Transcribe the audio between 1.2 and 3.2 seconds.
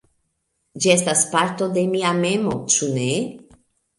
parto de mia memo, ĉu ne?